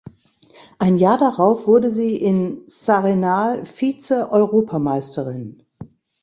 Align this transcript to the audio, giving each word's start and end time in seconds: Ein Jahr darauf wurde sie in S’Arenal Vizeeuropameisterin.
Ein 0.79 0.97
Jahr 0.97 1.19
darauf 1.19 1.67
wurde 1.67 1.91
sie 1.91 2.15
in 2.15 2.65
S’Arenal 2.67 3.61
Vizeeuropameisterin. 3.65 5.61